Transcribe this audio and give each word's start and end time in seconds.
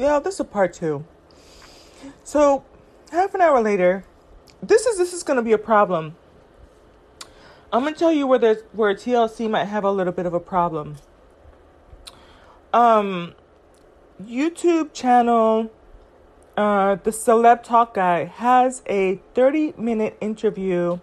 yeah, 0.00 0.18
this 0.18 0.40
is 0.40 0.46
part 0.46 0.72
two. 0.72 1.04
So, 2.24 2.64
half 3.10 3.34
an 3.34 3.42
hour 3.42 3.60
later, 3.60 4.04
this 4.62 4.86
is 4.86 4.96
this 4.96 5.12
is 5.12 5.22
gonna 5.22 5.42
be 5.42 5.52
a 5.52 5.58
problem. 5.58 6.16
I'm 7.70 7.84
gonna 7.84 7.94
tell 7.94 8.12
you 8.12 8.26
where 8.26 8.38
there's 8.38 8.62
where 8.72 8.94
TLC 8.94 9.48
might 9.48 9.66
have 9.66 9.84
a 9.84 9.92
little 9.92 10.12
bit 10.12 10.24
of 10.24 10.32
a 10.32 10.40
problem. 10.40 10.96
Um, 12.72 13.34
YouTube 14.22 14.94
channel, 14.94 15.70
uh, 16.56 16.94
the 16.94 17.10
Celeb 17.10 17.62
Talk 17.62 17.94
guy 17.94 18.24
has 18.24 18.82
a 18.86 19.20
30 19.34 19.74
minute 19.76 20.16
interview 20.22 21.00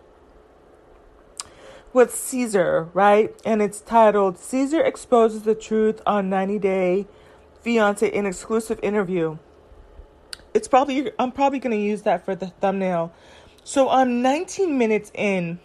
with 1.94 2.16
Caesar, 2.16 2.90
right? 2.96 3.40
And 3.46 3.62
it's 3.62 3.80
titled 3.80 4.40
Caesar 4.40 4.82
Exposes 4.82 5.44
the 5.44 5.56
Truth 5.56 6.02
on 6.08 6.30
90 6.30 6.58
Day 6.58 7.08
Fiance 7.68 8.08
in 8.08 8.26
Exclusive 8.26 8.80
Interview. 8.82 9.38
It's 10.54 10.70
probably, 10.70 11.12
I'm 11.20 11.34
probably 11.34 11.60
going 11.60 11.78
to 11.78 11.84
use 11.84 12.04
that 12.04 12.24
for 12.24 12.34
the 12.34 12.48
thumbnail. 12.48 13.12
So 13.66 13.90
I'm 13.90 14.22
19 14.22 14.78
minutes 14.78 15.12
in, 15.14 15.60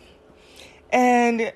and 0.93 1.53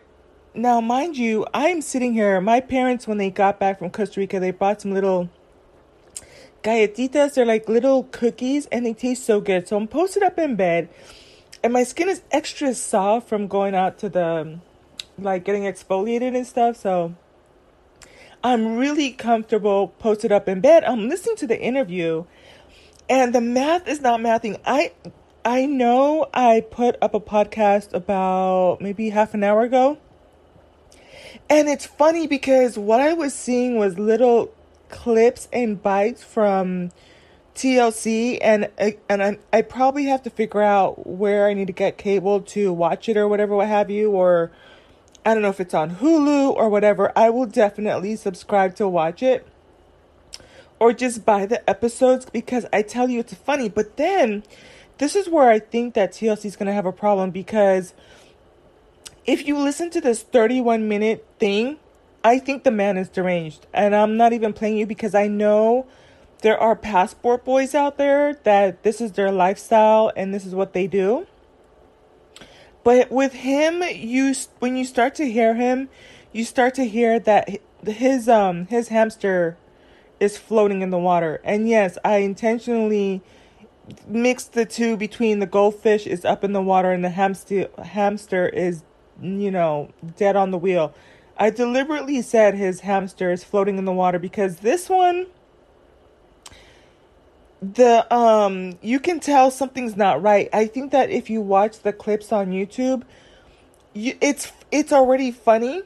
now, 0.55 0.80
mind 0.80 1.19
you, 1.19 1.46
I'm 1.52 1.82
sitting 1.82 2.12
here. 2.12 2.41
My 2.41 2.60
parents, 2.60 3.09
when 3.09 3.19
they 3.19 3.28
got 3.28 3.59
back 3.59 3.80
from 3.80 3.91
Costa 3.91 4.20
Rica, 4.20 4.38
they 4.38 4.52
bought 4.52 4.80
some 4.80 4.92
little 4.92 5.30
galletitas. 6.62 7.34
They're 7.34 7.44
like 7.44 7.69
little 7.69 8.05
cookies, 8.05 8.66
and 8.66 8.86
they 8.86 8.94
taste 8.94 9.27
so 9.27 9.41
good. 9.41 9.66
So 9.66 9.77
I'm 9.77 9.88
posted 9.88 10.22
up 10.22 10.38
in 10.38 10.55
bed, 10.55 10.88
and 11.64 11.72
my 11.72 11.83
skin 11.83 12.08
is 12.08 12.22
extra 12.30 12.72
soft 12.72 13.28
from 13.28 13.48
going 13.48 13.74
out 13.74 13.98
to 13.98 14.08
the 14.08 14.60
like 15.19 15.42
getting 15.44 15.64
exfoliated 15.64 16.36
and 16.36 16.47
stuff. 16.47 16.77
So 16.77 17.16
I'm 18.46 18.77
really 18.77 19.10
comfortable 19.10 19.88
posted 19.98 20.30
up 20.30 20.48
in 20.48 20.61
bed. 20.61 20.84
I'm 20.84 21.08
listening 21.08 21.34
to 21.39 21.48
the 21.48 21.61
interview 21.61 22.27
and 23.11 23.34
the 23.34 23.41
math 23.41 23.89
is 23.89 24.00
not 24.00 24.20
mathing. 24.20 24.61
I 24.64 24.92
I 25.44 25.66
know 25.66 26.28
I 26.33 26.61
put 26.61 26.94
up 27.02 27.12
a 27.12 27.19
podcast 27.19 27.92
about 27.92 28.80
maybe 28.80 29.11
half 29.11 29.34
an 29.34 29.42
hour 29.42 29.62
ago. 29.62 29.98
And 31.50 31.69
it's 31.69 31.86
funny 31.86 32.28
because 32.28 32.78
what 32.78 33.00
I 33.00 33.14
was 33.14 33.34
seeing 33.34 33.78
was 33.78 33.98
little 33.98 34.55
clips 34.91 35.48
and 35.52 35.83
bites 35.83 36.22
from 36.22 36.92
TLC 37.56 38.39
and 38.41 38.70
and 39.08 39.24
I, 39.24 39.39
I 39.52 39.62
probably 39.62 40.05
have 40.05 40.22
to 40.22 40.30
figure 40.30 40.62
out 40.62 41.05
where 41.05 41.48
I 41.48 41.55
need 41.55 41.67
to 41.67 41.72
get 41.72 41.98
cable 41.98 42.42
to 42.42 42.72
watch 42.72 43.08
it 43.08 43.17
or 43.17 43.27
whatever 43.27 43.56
what 43.56 43.67
have 43.67 43.91
you 43.91 44.12
or 44.12 44.52
I 45.27 45.34
don't 45.34 45.42
know 45.42 45.48
if 45.48 45.58
it's 45.58 45.74
on 45.74 45.96
Hulu 45.96 46.55
or 46.55 46.69
whatever. 46.69 47.10
I 47.16 47.30
will 47.30 47.46
definitely 47.46 48.14
subscribe 48.14 48.77
to 48.77 48.86
watch 48.86 49.24
it 49.24 49.44
or 50.78 50.92
just 50.92 51.27
buy 51.27 51.46
the 51.46 51.68
episodes 51.68 52.27
because 52.30 52.64
I 52.72 52.83
tell 52.83 53.10
you 53.10 53.18
it's 53.18 53.34
funny. 53.34 53.68
But 53.68 53.96
then 53.96 54.44
this 54.98 55.16
is 55.16 55.28
where 55.28 55.50
I 55.50 55.58
think 55.58 55.94
that 55.94 56.12
TLC 56.12 56.44
is 56.44 56.55
going 56.55 56.68
to 56.68 56.72
have 56.72 56.86
a 56.86 56.92
problem 56.92 57.33
because 57.33 57.92
if 59.27 59.48
you 59.48 59.58
listen 59.58 59.91
to 59.91 60.00
this 60.00 60.22
31 60.22 60.86
minute 60.86 61.27
thing, 61.40 61.78
I 62.22 62.38
think 62.38 62.62
the 62.62 62.70
man 62.70 62.96
is 62.96 63.08
deranged. 63.08 63.66
And 63.74 63.96
I'm 63.96 64.16
not 64.16 64.33
even 64.33 64.52
playing 64.52 64.77
you 64.77 64.86
because 64.86 65.16
I 65.16 65.27
know 65.27 65.88
there 66.42 66.56
are 66.56 66.77
passport 66.77 67.44
boys 67.44 67.74
out 67.74 67.98
there 67.98 68.34
that 68.44 68.84
this 68.84 69.00
is 69.00 69.11
their 69.11 69.33
lifestyle 69.33 70.12
and 70.14 70.33
this 70.33 70.46
is 70.46 70.55
what 70.55 70.72
they 70.72 70.86
do. 70.86 71.27
But 72.87 73.11
with 73.11 73.33
him, 73.33 73.83
you 73.83 74.33
when 74.61 74.77
you 74.77 74.84
start 74.84 75.17
to 75.17 75.29
hear 75.29 75.56
him, 75.56 75.89
you 76.31 76.45
start 76.45 76.73
to 76.75 76.84
hear 76.84 77.19
that 77.19 77.59
his 77.84 78.29
um 78.29 78.67
his 78.67 78.87
hamster 78.91 79.56
is 80.20 80.39
floating 80.39 80.83
in 80.83 80.91
the 80.91 80.98
water. 80.98 81.41
And 81.42 81.69
yes, 81.69 81.98
I 82.05 82.19
intentionally 82.19 83.23
mixed 84.07 84.52
the 84.52 84.64
two 84.64 84.96
between 84.96 85.41
the 85.41 85.46
goldfish 85.46 86.07
is 86.07 86.25
up 86.25 86.45
in 86.45 86.52
the 86.52 86.63
water 86.63 86.92
and 86.92 87.02
the 87.02 87.11
hamster 87.11 87.69
hamster 87.83 88.48
is 88.48 88.85
you 89.20 89.51
know 89.51 89.91
dead 90.17 90.36
on 90.36 90.52
the 90.52 90.58
wheel. 90.58 90.95
I 91.36 91.51
deliberately 91.51 92.23
said 92.23 92.55
his 92.55 92.83
hamster 92.83 93.33
is 93.33 93.42
floating 93.42 93.79
in 93.79 93.85
the 93.85 93.92
water 93.92 94.20
because 94.20 94.58
this 94.58 94.89
one 94.89 95.27
the 97.74 98.12
um 98.14 98.78
you 98.82 99.00
can 99.00 99.20
tell 99.20 99.50
something's 99.50 99.96
not 99.96 100.22
right. 100.22 100.48
I 100.52 100.66
think 100.66 100.92
that 100.92 101.10
if 101.10 101.30
you 101.30 101.40
watch 101.40 101.80
the 101.80 101.92
clips 101.92 102.32
on 102.32 102.48
YouTube, 102.48 103.02
you, 103.94 104.16
it's 104.20 104.52
it's 104.70 104.92
already 104.92 105.30
funny, 105.30 105.82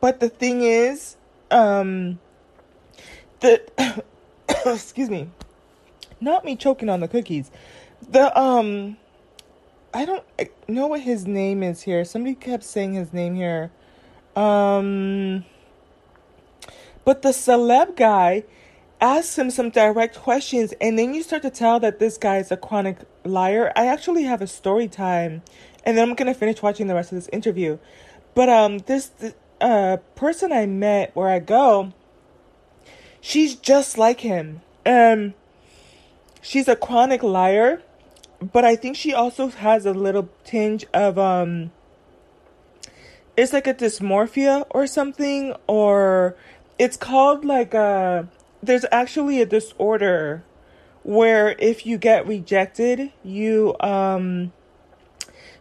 but 0.00 0.20
the 0.20 0.28
thing 0.28 0.62
is, 0.62 1.16
um 1.50 2.18
the 3.40 3.62
excuse 4.66 5.10
me, 5.10 5.28
not 6.20 6.44
me 6.44 6.56
choking 6.56 6.88
on 6.88 7.00
the 7.00 7.08
cookies. 7.08 7.50
The 8.08 8.36
um 8.38 8.96
I 9.92 10.04
don't 10.06 10.24
know 10.68 10.86
what 10.86 11.00
his 11.00 11.26
name 11.26 11.62
is 11.62 11.82
here. 11.82 12.04
Somebody 12.04 12.34
kept 12.34 12.64
saying 12.64 12.94
his 12.94 13.12
name 13.12 13.34
here. 13.34 13.70
Um 14.34 15.44
but 17.04 17.22
the 17.22 17.30
celeb 17.30 17.96
guy 17.96 18.44
ask 19.02 19.36
him 19.36 19.50
some 19.50 19.68
direct 19.68 20.16
questions 20.16 20.72
and 20.80 20.96
then 20.96 21.12
you 21.12 21.24
start 21.24 21.42
to 21.42 21.50
tell 21.50 21.80
that 21.80 21.98
this 21.98 22.16
guy 22.16 22.38
is 22.38 22.52
a 22.52 22.56
chronic 22.56 22.98
liar. 23.24 23.72
I 23.74 23.86
actually 23.86 24.22
have 24.22 24.40
a 24.40 24.46
story 24.46 24.86
time 24.86 25.42
and 25.84 25.98
then 25.98 26.08
I'm 26.08 26.16
to 26.16 26.34
finish 26.34 26.62
watching 26.62 26.86
the 26.86 26.94
rest 26.94 27.10
of 27.10 27.16
this 27.16 27.28
interview. 27.32 27.78
But 28.34 28.48
um 28.48 28.78
this 28.78 29.10
uh 29.60 29.96
person 30.14 30.52
I 30.52 30.66
met 30.66 31.14
where 31.16 31.28
I 31.28 31.40
go, 31.40 31.92
she's 33.20 33.56
just 33.56 33.98
like 33.98 34.20
him. 34.20 34.62
Um 34.86 35.34
she's 36.40 36.68
a 36.68 36.76
chronic 36.76 37.24
liar, 37.24 37.82
but 38.40 38.64
I 38.64 38.76
think 38.76 38.96
she 38.96 39.12
also 39.12 39.48
has 39.48 39.84
a 39.84 39.92
little 39.92 40.28
tinge 40.44 40.86
of 40.94 41.18
um 41.18 41.72
it's 43.36 43.52
like 43.52 43.66
a 43.66 43.74
dysmorphia 43.74 44.64
or 44.70 44.86
something 44.86 45.56
or 45.66 46.36
it's 46.78 46.96
called 46.96 47.44
like 47.44 47.74
a 47.74 48.28
there's 48.62 48.84
actually 48.92 49.40
a 49.42 49.46
disorder 49.46 50.44
where 51.02 51.56
if 51.58 51.84
you 51.84 51.98
get 51.98 52.26
rejected, 52.26 53.12
you 53.24 53.74
um 53.80 54.52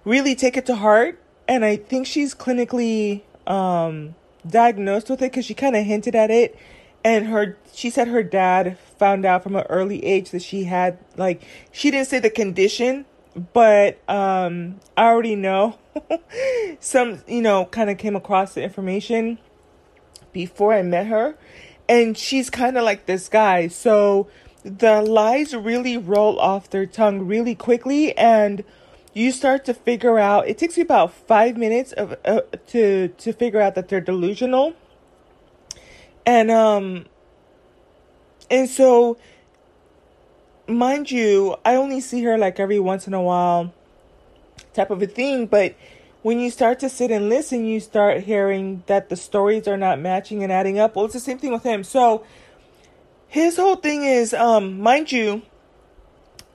really 0.06 0.35
take 0.35 0.56
it 0.56 0.66
to 0.67 0.75
heart. 0.75 1.19
And 1.47 1.66
I 1.66 1.75
think 1.75 2.06
she's 2.06 2.35
clinically 2.35 3.22
um 3.47 4.16
diagnosed 4.47 5.09
with 5.09 5.22
it 5.22 5.34
cuz 5.34 5.45
she 5.45 5.53
kind 5.53 5.75
of 5.75 5.85
hinted 5.85 6.16
at 6.16 6.29
it. 6.29 6.57
And 7.03 7.28
her 7.28 7.57
she 7.73 7.89
said 7.89 8.07
her 8.07 8.22
dad 8.22 8.78
found 9.00 9.25
out 9.25 9.44
from 9.44 9.56
an 9.56 9.66
early 9.69 10.06
age 10.06 10.29
that 10.31 10.44
she 10.44 10.66
had 10.66 11.00
like 11.18 11.41
she 11.72 11.89
didn't 11.89 12.07
say 12.07 12.19
the 12.19 12.29
condition 12.29 13.06
but 13.53 13.97
um 14.09 14.79
I 14.95 15.06
already 15.06 15.35
know. 15.35 15.78
Some 16.79 17.23
you 17.28 17.41
know 17.41 17.66
kind 17.66 17.89
of 17.89 17.97
came 17.97 18.16
across 18.16 18.53
the 18.53 18.62
information 18.62 19.39
before 20.31 20.73
I 20.73 20.81
met 20.81 21.07
her 21.07 21.35
and 21.91 22.18
she's 22.18 22.50
kind 22.50 22.78
of 22.78 22.85
like 22.85 23.06
this 23.06 23.28
guy. 23.28 23.68
So 23.68 24.29
the 24.63 25.02
lies 25.02 25.53
really 25.53 25.97
roll 25.97 26.40
off 26.40 26.69
their 26.69 26.85
tongue 26.85 27.28
really 27.28 27.53
quickly 27.53 28.18
and 28.18 28.63
you 29.13 29.34
start 29.34 29.66
to 29.66 29.74
figure 29.74 30.18
out 30.18 30.47
it 30.47 30.57
takes 30.57 30.78
you 30.78 30.84
about 30.84 31.13
5 31.13 31.57
minutes 31.57 31.91
of 31.91 32.16
uh, 32.24 32.41
to 32.68 33.09
to 33.09 33.34
figure 33.34 33.59
out 33.59 33.75
that 33.75 33.90
they're 33.90 34.00
delusional. 34.00 34.74
And 36.25 36.50
um 36.50 37.07
and 38.50 38.69
so 38.69 39.18
mind 40.68 41.12
you, 41.12 41.57
I 41.66 41.75
only 41.75 42.00
see 42.00 42.24
her 42.24 42.38
like 42.38 42.57
every 42.57 42.80
once 42.80 43.06
in 43.06 43.13
a 43.13 43.22
while 43.22 43.74
type 44.74 44.91
of 44.91 45.01
a 45.01 45.07
thing, 45.07 45.46
but 45.46 45.75
when 46.22 46.40
you 46.40 46.50
start 46.50 46.80
to 46.80 46.90
sit 46.90 47.12
and 47.12 47.30
listen, 47.30 47.66
you 47.66 47.80
start 47.80 48.22
hearing 48.24 48.84
that 48.88 49.09
the 49.09 49.16
stories 49.16 49.68
are 49.68 49.78
not 49.78 50.00
matching 50.00 50.44
and 50.44 50.51
adding 50.51 50.78
up. 50.78 50.95
Well, 50.95 51.06
it's 51.06 51.13
the 51.13 51.19
same 51.19 51.40
thing 51.40 51.51
with 51.51 51.63
him. 51.63 51.84
So 51.84 52.24
his 53.28 53.57
whole 53.57 53.78
thing 53.78 54.04
is, 54.04 54.34
um, 54.34 54.80
mind 54.80 55.12
you, 55.12 55.42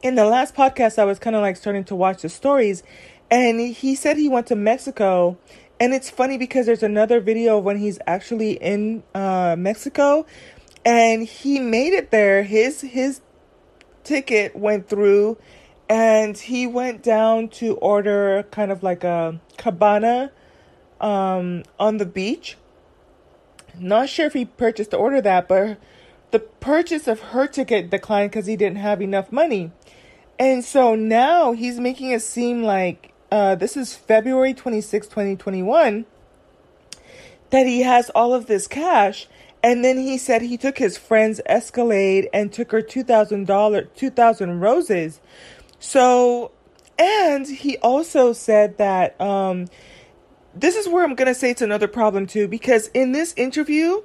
in 0.02 0.14
the 0.14 0.24
last 0.24 0.54
podcast, 0.54 0.98
I 0.98 1.04
was 1.04 1.18
kind 1.18 1.34
of 1.34 1.42
like 1.42 1.56
starting 1.56 1.84
to 1.84 1.96
watch 1.96 2.22
the 2.22 2.28
stories, 2.28 2.82
and 3.30 3.60
he 3.60 3.94
said 3.94 4.16
he 4.16 4.28
went 4.28 4.46
to 4.48 4.56
Mexico. 4.56 5.38
And 5.78 5.92
it's 5.92 6.08
funny 6.08 6.38
because 6.38 6.64
there's 6.64 6.82
another 6.82 7.20
video 7.20 7.58
when 7.58 7.76
he's 7.76 7.98
actually 8.06 8.52
in 8.52 9.02
uh, 9.14 9.56
Mexico, 9.58 10.24
and 10.86 11.22
he 11.26 11.58
made 11.58 11.92
it 11.92 12.10
there. 12.10 12.44
His 12.44 12.80
his 12.80 13.20
ticket 14.04 14.54
went 14.56 14.88
through 14.88 15.36
and 15.88 16.36
he 16.36 16.66
went 16.66 17.02
down 17.02 17.48
to 17.48 17.76
order 17.76 18.44
kind 18.50 18.72
of 18.72 18.82
like 18.82 19.04
a 19.04 19.40
cabana 19.56 20.32
um, 21.00 21.64
on 21.78 21.98
the 21.98 22.06
beach. 22.06 22.56
Not 23.78 24.08
sure 24.08 24.26
if 24.26 24.32
he 24.32 24.46
purchased 24.46 24.92
to 24.92 24.96
order 24.96 25.20
that, 25.20 25.48
but 25.48 25.78
the 26.32 26.40
purchase 26.40 27.06
of 27.06 27.20
her 27.20 27.46
ticket 27.46 27.90
declined 27.90 28.30
because 28.30 28.46
he 28.46 28.56
didn't 28.56 28.78
have 28.78 29.02
enough 29.02 29.32
money. 29.32 29.72
And 30.38 30.64
so 30.64 30.94
now 30.94 31.52
he's 31.52 31.80
making 31.80 32.10
it 32.10 32.22
seem 32.22 32.62
like 32.62 33.12
uh, 33.30 33.54
this 33.54 33.76
is 33.76 33.94
February 33.94 34.54
26, 34.54 35.08
2021, 35.08 36.06
that 37.50 37.66
he 37.66 37.82
has 37.82 38.10
all 38.10 38.34
of 38.34 38.46
this 38.46 38.66
cash 38.66 39.28
And 39.62 39.84
then 39.84 39.98
he 39.98 40.18
said 40.18 40.42
he 40.42 40.56
took 40.56 40.78
his 40.78 40.96
friend's 40.96 41.40
Escalade 41.46 42.28
and 42.32 42.52
took 42.52 42.72
her 42.72 42.82
$2,000, 42.82 43.88
2,000 43.96 44.60
roses. 44.60 45.20
So, 45.78 46.52
and 46.98 47.46
he 47.46 47.76
also 47.78 48.32
said 48.32 48.78
that, 48.78 49.20
um, 49.20 49.66
this 50.54 50.74
is 50.74 50.88
where 50.88 51.04
I'm 51.04 51.14
going 51.14 51.28
to 51.28 51.34
say 51.34 51.50
it's 51.50 51.62
another 51.62 51.88
problem 51.88 52.26
too, 52.26 52.48
because 52.48 52.88
in 52.94 53.12
this 53.12 53.34
interview, 53.36 54.02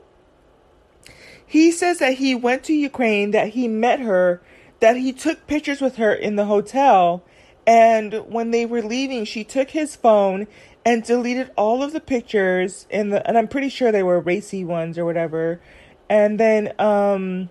he 1.45 1.71
says 1.71 1.99
that 1.99 2.15
he 2.15 2.35
went 2.35 2.63
to 2.65 2.73
Ukraine, 2.73 3.31
that 3.31 3.49
he 3.49 3.67
met 3.67 3.99
her, 3.99 4.41
that 4.79 4.97
he 4.97 5.13
took 5.13 5.47
pictures 5.47 5.79
with 5.79 5.95
her 5.95 6.13
in 6.13 6.35
the 6.35 6.45
hotel, 6.45 7.23
and 7.65 8.13
when 8.27 8.51
they 8.51 8.65
were 8.65 8.81
leaving, 8.81 9.25
she 9.25 9.43
took 9.43 9.69
his 9.69 9.95
phone 9.95 10.47
and 10.85 11.03
deleted 11.03 11.51
all 11.55 11.83
of 11.83 11.93
the 11.93 11.99
pictures 11.99 12.87
in 12.89 13.09
the 13.09 13.25
and 13.27 13.37
I'm 13.37 13.47
pretty 13.47 13.69
sure 13.69 13.91
they 13.91 14.03
were 14.03 14.19
racy 14.19 14.65
ones 14.65 14.97
or 14.97 15.05
whatever. 15.05 15.61
And 16.09 16.39
then 16.39 16.73
um 16.79 17.49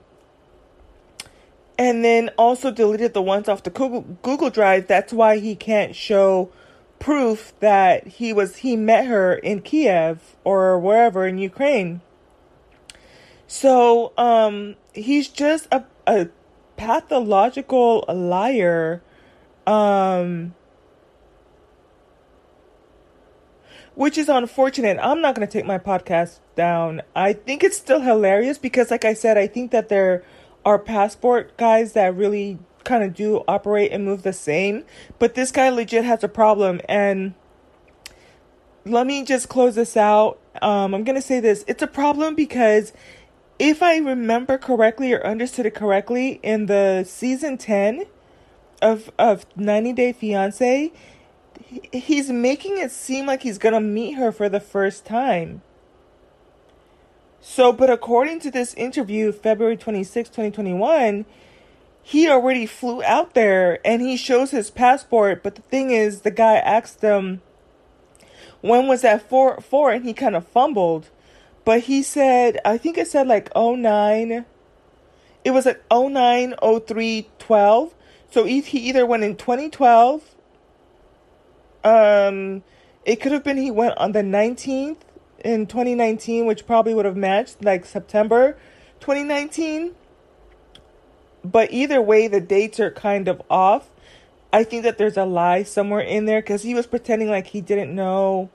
and 1.81 2.05
then 2.05 2.29
also 2.37 2.71
deleted 2.71 3.15
the 3.15 3.23
ones 3.23 3.49
off 3.49 3.63
the 3.63 3.71
Google, 3.71 4.03
Google 4.23 4.51
Drive. 4.51 4.87
That's 4.87 5.15
why 5.15 5.39
he 5.39 5.57
can't 5.57 5.97
show 5.97 6.53
proof 6.99 7.55
that 7.61 8.07
he 8.07 8.35
was 8.35 8.57
he 8.57 8.77
met 8.77 9.07
her 9.07 9.33
in 9.33 9.63
Kiev 9.63 10.37
or 10.45 10.79
wherever 10.79 11.27
in 11.27 11.39
Ukraine. 11.39 12.03
So 13.47 14.13
um 14.19 14.77
he's 14.93 15.29
just 15.29 15.69
a 15.73 15.85
a 16.07 16.29
pathological 16.77 18.05
liar 18.09 19.03
um 19.67 20.55
which 23.95 24.19
is 24.19 24.29
unfortunate. 24.29 24.99
I'm 25.01 25.23
not 25.23 25.35
going 25.35 25.49
to 25.49 25.53
take 25.53 25.67
my 25.67 25.79
podcast 25.79 26.41
down. 26.57 27.03
I 27.17 27.33
think 27.33 27.65
it's 27.65 27.77
still 27.77 28.01
hilarious 28.01 28.57
because, 28.57 28.91
like 28.91 29.05
I 29.05 29.13
said, 29.15 29.37
I 29.37 29.47
think 29.47 29.73
that 29.73 29.89
there 29.89 30.23
are 30.65 30.79
passport 30.79 31.57
guys 31.57 31.93
that 31.93 32.15
really 32.15 32.59
kind 32.85 33.05
of 33.05 33.15
do 33.15 33.45
operate 33.47 33.93
and 33.93 34.05
move 34.05 34.23
the 34.23 34.33
same. 34.33 34.85
But 35.19 35.35
this 35.35 35.51
guy 35.51 35.69
legit 35.69 36.05
has 36.05 36.25
a 36.25 36.29
problem. 36.29 36.81
And 36.89 37.35
let 38.85 39.07
me 39.07 39.25
just 39.25 39.49
close 39.49 39.75
this 39.75 39.97
out. 39.97 40.39
Um, 40.63 40.95
I'm 40.95 41.05
going 41.05 41.17
to 41.17 41.23
say 41.23 41.41
this 41.41 41.65
it's 41.69 41.83
a 41.83 41.87
problem 41.87 42.35
because 42.35 42.93
if 43.59 43.83
I 43.83 43.99
remember 43.99 44.57
correctly 44.57 45.13
or 45.13 45.25
understood 45.25 45.67
it 45.67 45.75
correctly, 45.75 46.41
in 46.43 46.67
the 46.67 47.05
season 47.05 47.59
10 47.59 48.07
of, 48.81 49.11
of 49.19 49.45
90 49.55 49.93
Day 49.93 50.13
Fiance, 50.13 50.91
he's 51.93 52.31
making 52.31 52.79
it 52.79 52.91
seem 52.91 53.27
like 53.27 53.43
he's 53.43 53.59
gonna 53.59 53.81
meet 53.81 54.13
her 54.13 54.33
for 54.33 54.49
the 54.49 54.61
first 54.61 55.05
time. 55.05 55.63
So, 57.41 57.73
but 57.73 57.91
according 57.91 58.41
to 58.41 58.51
this 58.51 58.75
interview, 58.75 59.33
February 59.33 59.77
26, 59.77 60.29
2021, 60.29 61.25
he 62.03 62.29
already 62.29 62.67
flew 62.67 63.03
out 63.03 63.35
there 63.35 63.85
and 63.87 64.03
he 64.03 64.17
shows 64.17 64.51
his 64.51 64.71
passport. 64.71 65.43
But 65.43 65.55
the 65.55 65.63
thing 65.63 65.91
is, 65.91 66.21
the 66.21 66.31
guy 66.31 66.57
asked 66.57 67.01
him, 67.01 67.43
when 68.61 68.87
was 68.87 69.03
that 69.03 69.29
for, 69.29 69.61
for? 69.61 69.91
And 69.91 70.05
he 70.05 70.13
kind 70.13 70.37
of 70.37 70.47
fumbled. 70.47 71.09
But 71.65 71.81
he 71.81 72.03
said, 72.03 72.59
I 72.65 72.79
think 72.79 72.99
it 72.99 73.09
said 73.09 73.27
like 73.27 73.51
09. 73.55 74.45
It 75.45 75.51
was 75.51 75.67
like 75.67 75.83
09, 75.91 76.55
03, 76.87 77.29
12. 77.39 77.95
So 78.31 78.45
he 78.45 78.61
either 78.61 79.07
went 79.07 79.25
in 79.25 79.37
2012 79.37 80.37
um, 81.85 82.63
it 83.05 83.17
could 83.17 83.33
have 83.33 83.45
been 83.45 83.57
he 83.57 83.71
went 83.71 83.97
on 83.97 84.13
the 84.13 84.23
19th 84.23 84.99
in 85.45 85.67
2019, 85.67 86.47
which 86.47 86.67
probably 86.67 86.95
would 86.95 87.05
have 87.05 87.17
matched 87.17 87.65
like 87.65 87.85
September 87.85 88.57
2019. 89.01 89.95
But 91.43 91.73
either 91.73 92.01
way, 92.03 92.29
the 92.29 92.41
dates 92.41 92.79
are 92.81 92.91
kind 92.91 93.29
of 93.29 93.41
off. 93.49 93.91
I 94.53 94.65
think 94.65 94.83
that 94.83 94.99
there's 94.99 95.17
a 95.17 95.25
lie 95.25 95.63
somewhere 95.63 96.01
in 96.01 96.27
there 96.27 96.41
because 96.41 96.63
he 96.63 96.75
was 96.75 96.87
pretending 96.87 97.29
like 97.29 97.49
he 97.49 97.61
didn't 97.61 97.95
know 97.95 98.51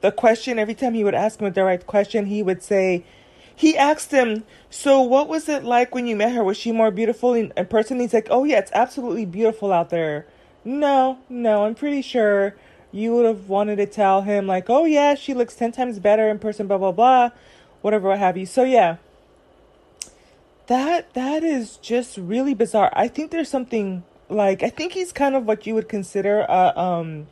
the 0.00 0.12
question. 0.12 0.58
Every 0.58 0.74
time 0.74 0.94
he 0.94 1.04
would 1.04 1.14
ask 1.14 1.40
him 1.40 1.46
a 1.46 1.50
direct 1.50 1.86
question, 1.86 2.26
he 2.26 2.42
would 2.42 2.62
say, 2.62 3.04
he 3.54 3.76
asked 3.76 4.10
him, 4.10 4.44
So 4.70 5.00
what 5.00 5.28
was 5.28 5.48
it 5.48 5.64
like 5.64 5.94
when 5.94 6.06
you 6.06 6.16
met 6.16 6.32
her? 6.32 6.44
Was 6.44 6.56
she 6.56 6.72
more 6.72 6.90
beautiful 6.90 7.34
in, 7.34 7.52
in 7.56 7.66
person? 7.66 8.00
He's 8.00 8.14
like, 8.14 8.28
Oh, 8.30 8.44
yeah, 8.44 8.58
it's 8.58 8.72
absolutely 8.72 9.24
beautiful 9.26 9.72
out 9.72 9.90
there. 9.90 10.26
No, 10.64 11.18
no, 11.28 11.64
I'm 11.64 11.74
pretty 11.74 12.02
sure 12.02 12.54
you 12.92 13.14
would 13.14 13.26
have 13.26 13.48
wanted 13.48 13.76
to 13.76 13.86
tell 13.86 14.22
him, 14.22 14.46
like, 14.46 14.68
oh, 14.68 14.84
yeah, 14.84 15.14
she 15.14 15.34
looks 15.34 15.54
10 15.54 15.72
times 15.72 15.98
better 15.98 16.28
in 16.28 16.38
person, 16.38 16.66
blah, 16.66 16.78
blah, 16.78 16.92
blah, 16.92 17.30
whatever, 17.80 18.08
what 18.08 18.18
have 18.18 18.36
you. 18.36 18.46
So, 18.46 18.64
yeah, 18.64 18.96
that 20.66 21.12
that 21.14 21.42
is 21.42 21.78
just 21.78 22.16
really 22.16 22.54
bizarre. 22.54 22.92
I 22.94 23.08
think 23.08 23.30
there's 23.30 23.48
something 23.48 24.04
like, 24.28 24.62
I 24.62 24.68
think 24.68 24.92
he's 24.92 25.12
kind 25.12 25.34
of 25.34 25.46
what 25.46 25.66
you 25.66 25.74
would 25.74 25.88
consider, 25.88 26.48
uh, 26.48 26.72
um, 26.78 27.26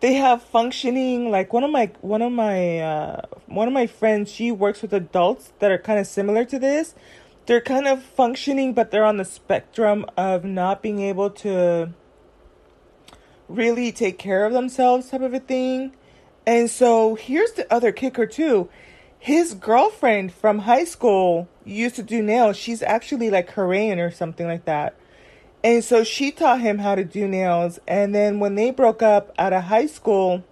they 0.00 0.14
have 0.14 0.42
functioning 0.42 1.30
like 1.30 1.52
one 1.52 1.64
of 1.64 1.70
my 1.70 1.90
one 2.00 2.22
of 2.22 2.32
my 2.32 2.78
uh, 2.78 3.22
one 3.46 3.66
of 3.66 3.74
my 3.74 3.86
friends 3.86 4.30
she 4.30 4.52
works 4.52 4.82
with 4.82 4.92
adults 4.92 5.52
that 5.58 5.70
are 5.70 5.78
kind 5.78 5.98
of 5.98 6.06
similar 6.06 6.44
to 6.44 6.58
this 6.58 6.94
they're 7.46 7.60
kind 7.60 7.88
of 7.88 8.02
functioning 8.02 8.72
but 8.72 8.90
they're 8.90 9.04
on 9.04 9.16
the 9.16 9.24
spectrum 9.24 10.06
of 10.16 10.44
not 10.44 10.82
being 10.82 11.00
able 11.00 11.30
to 11.30 11.92
really 13.48 13.92
take 13.92 14.18
care 14.18 14.44
of 14.44 14.52
themselves 14.52 15.10
type 15.10 15.22
of 15.22 15.34
a 15.34 15.40
thing. 15.40 15.92
And 16.46 16.70
so 16.70 17.14
here's 17.14 17.52
the 17.52 17.72
other 17.72 17.92
kicker 17.92 18.26
too. 18.26 18.68
His 19.18 19.54
girlfriend 19.54 20.32
from 20.32 20.60
high 20.60 20.84
school 20.84 21.48
used 21.64 21.96
to 21.96 22.02
do 22.02 22.22
nails. 22.22 22.56
She's 22.56 22.82
actually 22.82 23.30
like 23.30 23.48
Korean 23.48 23.98
or 23.98 24.10
something 24.10 24.46
like 24.46 24.64
that. 24.64 24.94
And 25.64 25.82
so 25.82 26.04
she 26.04 26.30
taught 26.30 26.60
him 26.60 26.78
how 26.78 26.94
to 26.94 27.04
do 27.04 27.26
nails. 27.26 27.80
And 27.88 28.14
then 28.14 28.38
when 28.38 28.54
they 28.54 28.70
broke 28.70 29.02
up 29.02 29.34
out 29.38 29.52
of 29.52 29.64
high 29.64 29.86
school, 29.86 30.44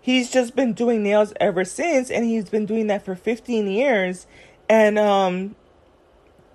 he's 0.00 0.30
just 0.30 0.56
been 0.56 0.72
doing 0.72 1.02
nails 1.02 1.32
ever 1.38 1.64
since. 1.64 2.10
And 2.10 2.24
he's 2.24 2.48
been 2.48 2.66
doing 2.66 2.88
that 2.88 3.04
for 3.04 3.14
15 3.14 3.68
years. 3.68 4.26
And 4.68 4.98
um, 4.98 5.54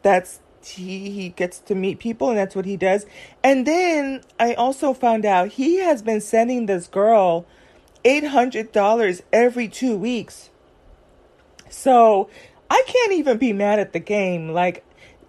that's 0.02 0.42
he 0.66 1.10
he 1.12 1.30
gets 1.30 1.60
to 1.60 1.76
meet 1.76 2.00
people 2.00 2.30
and 2.30 2.38
that's 2.38 2.56
what 2.56 2.66
he 2.66 2.78
does. 2.78 3.06
And 3.44 3.66
then 3.66 4.22
I 4.40 4.54
also 4.54 4.94
found 4.94 5.26
out 5.26 5.50
he 5.50 5.78
has 5.78 6.02
been 6.02 6.22
sending 6.22 6.66
this 6.66 6.88
girl 6.88 7.46
$800 8.06 9.22
every 9.34 9.68
2 9.68 9.98
weeks. 9.98 10.50
So, 11.70 12.30
I 12.70 12.84
can't 12.88 13.14
even 13.14 13.38
be 13.38 13.54
mad 13.54 13.80
at 13.80 13.94
the 13.94 14.00
game. 14.00 14.50
Like 14.50 14.84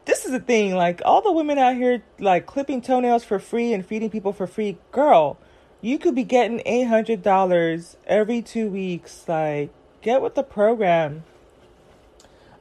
this 0.05 0.25
is 0.25 0.33
the 0.33 0.41
thing, 0.41 0.75
like 0.75 1.01
all 1.05 1.23
the 1.23 1.33
women 1.33 1.59
out 1.59 1.77
here 1.77 2.03
like 2.19 2.47
clipping 2.47 2.83
toenails 2.83 3.25
for 3.25 3.39
free 3.39 3.73
and 3.73 3.85
feeding 3.85 4.11
people 4.11 4.33
for 4.33 4.47
free. 4.47 4.79
Girl, 4.93 5.39
you 5.81 5.99
could 5.99 6.15
be 6.15 6.25
getting 6.25 6.61
$800 6.61 7.97
every 8.07 8.43
2 8.43 8.69
weeks. 8.69 9.25
Like 9.27 9.71
get 10.03 10.21
with 10.21 10.35
the 10.35 10.43
program. 10.43 11.25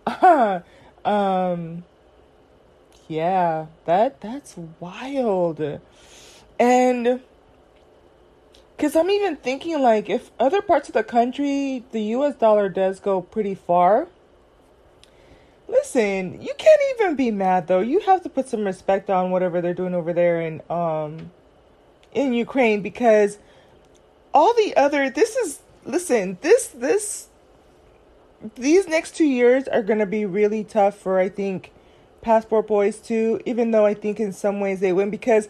um 1.05 1.83
yeah, 3.09 3.65
that 3.85 4.21
that's 4.21 4.55
wild. 4.79 5.79
And 6.59 7.21
cuz 8.77 8.95
I'm 8.95 9.09
even 9.09 9.35
thinking 9.35 9.81
like 9.81 10.09
if 10.09 10.29
other 10.39 10.61
parts 10.61 10.87
of 10.89 10.93
the 10.93 11.03
country 11.03 11.83
the 11.91 12.01
US 12.15 12.35
dollar 12.35 12.69
does 12.69 12.99
go 12.99 13.19
pretty 13.19 13.55
far. 13.55 14.07
Listen, 15.67 16.39
you 16.41 16.53
can't 16.57 16.81
even 16.95 17.15
be 17.15 17.31
mad 17.31 17.67
though. 17.67 17.79
You 17.79 17.99
have 18.01 18.21
to 18.23 18.29
put 18.29 18.47
some 18.47 18.63
respect 18.63 19.09
on 19.09 19.31
whatever 19.31 19.59
they're 19.59 19.73
doing 19.73 19.95
over 19.95 20.13
there 20.13 20.39
in 20.39 20.61
um 20.69 21.31
in 22.13 22.33
Ukraine 22.33 22.81
because 22.81 23.39
all 24.35 24.53
the 24.53 24.77
other 24.77 25.09
this 25.09 25.35
is 25.35 25.59
listen, 25.83 26.37
this 26.41 26.67
this 26.67 27.27
these 28.55 28.87
next 28.87 29.15
2 29.15 29.25
years 29.25 29.67
are 29.67 29.81
going 29.81 29.99
to 29.99 30.05
be 30.05 30.25
really 30.25 30.63
tough 30.63 30.95
for 30.95 31.19
I 31.19 31.27
think 31.27 31.71
Passport 32.21 32.67
Boys 32.67 32.99
too, 32.99 33.39
even 33.45 33.71
though 33.71 33.85
I 33.85 33.93
think 33.93 34.19
in 34.19 34.33
some 34.33 34.59
ways 34.59 34.79
they 34.79 34.93
win 34.93 35.09
because 35.09 35.47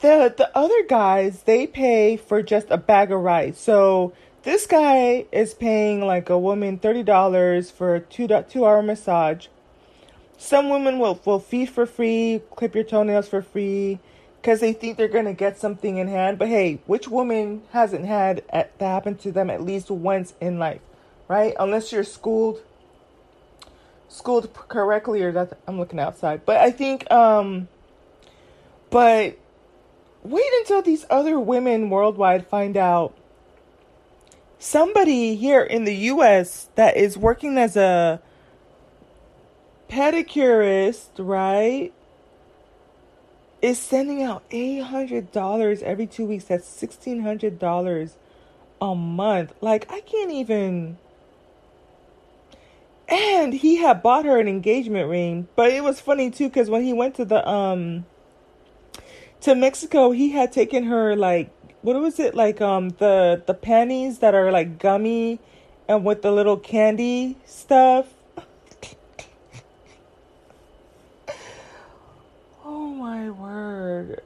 the 0.00 0.34
the 0.36 0.50
other 0.56 0.84
guys 0.88 1.42
they 1.42 1.66
pay 1.66 2.16
for 2.16 2.42
just 2.42 2.70
a 2.70 2.76
bag 2.76 3.10
of 3.10 3.20
rice. 3.20 3.58
So 3.58 4.12
this 4.42 4.66
guy 4.66 5.26
is 5.32 5.54
paying 5.54 6.06
like 6.06 6.30
a 6.30 6.38
woman 6.38 6.78
thirty 6.78 7.02
dollars 7.02 7.70
for 7.70 7.96
a 7.96 8.00
two 8.00 8.28
two 8.48 8.64
hour 8.64 8.82
massage. 8.82 9.48
Some 10.38 10.68
women 10.68 10.98
will 10.98 11.20
will 11.24 11.40
feed 11.40 11.70
for 11.70 11.86
free, 11.86 12.42
clip 12.54 12.74
your 12.74 12.84
toenails 12.84 13.26
for 13.26 13.42
free, 13.42 13.98
because 14.40 14.60
they 14.60 14.72
think 14.72 14.96
they're 14.96 15.08
gonna 15.08 15.32
get 15.32 15.58
something 15.58 15.96
in 15.96 16.08
hand. 16.08 16.38
But 16.38 16.48
hey, 16.48 16.80
which 16.86 17.08
woman 17.08 17.62
hasn't 17.72 18.04
had 18.04 18.44
at, 18.50 18.78
that 18.78 18.86
happen 18.86 19.16
to 19.16 19.32
them 19.32 19.50
at 19.50 19.62
least 19.62 19.90
once 19.90 20.34
in 20.40 20.58
life, 20.58 20.82
right? 21.26 21.54
Unless 21.58 21.90
you're 21.90 22.04
schooled 22.04 22.60
schooled 24.08 24.52
correctly 24.54 25.22
or 25.22 25.32
that 25.32 25.58
I'm 25.66 25.78
looking 25.78 25.98
outside. 25.98 26.44
But 26.44 26.58
I 26.58 26.70
think 26.70 27.10
um 27.10 27.68
but 28.90 29.38
wait 30.22 30.52
until 30.60 30.82
these 30.82 31.04
other 31.10 31.38
women 31.38 31.90
worldwide 31.90 32.46
find 32.46 32.76
out 32.76 33.14
somebody 34.58 35.36
here 35.36 35.62
in 35.62 35.84
the 35.84 35.94
US 35.94 36.68
that 36.74 36.96
is 36.96 37.16
working 37.16 37.58
as 37.58 37.76
a 37.76 38.20
pedicurist, 39.88 41.08
right? 41.18 41.92
Is 43.62 43.78
sending 43.78 44.22
out 44.22 44.48
$800 44.50 45.82
every 45.82 46.06
2 46.06 46.24
weeks. 46.24 46.44
That's 46.44 46.68
$1600 46.68 48.10
a 48.80 48.94
month. 48.94 49.54
Like 49.60 49.90
I 49.90 50.00
can't 50.00 50.30
even 50.30 50.98
and 53.08 53.54
he 53.54 53.76
had 53.76 54.02
bought 54.02 54.24
her 54.24 54.38
an 54.38 54.48
engagement 54.48 55.08
ring, 55.08 55.48
but 55.56 55.70
it 55.70 55.84
was 55.84 56.00
funny 56.00 56.30
too 56.30 56.50
cuz 56.50 56.68
when 56.68 56.82
he 56.82 56.92
went 56.92 57.14
to 57.16 57.24
the 57.24 57.48
um 57.48 58.04
to 59.40 59.54
Mexico, 59.54 60.10
he 60.10 60.30
had 60.30 60.52
taken 60.52 60.84
her 60.84 61.14
like 61.14 61.50
what 61.82 62.00
was 62.00 62.18
it 62.18 62.34
like 62.34 62.60
um 62.60 62.90
the 62.98 63.42
the 63.46 63.54
panties 63.54 64.18
that 64.18 64.34
are 64.34 64.50
like 64.50 64.78
gummy 64.78 65.38
and 65.88 66.04
with 66.04 66.22
the 66.22 66.32
little 66.32 66.56
candy 66.56 67.36
stuff. 67.44 68.06
oh 72.64 72.88
my 72.88 73.30
word. 73.30 74.22